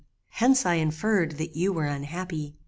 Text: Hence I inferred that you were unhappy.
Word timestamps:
Hence 0.29 0.65
I 0.65 0.77
inferred 0.77 1.37
that 1.37 1.55
you 1.55 1.71
were 1.71 1.85
unhappy. 1.85 2.55